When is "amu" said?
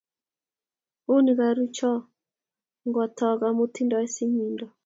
3.47-3.65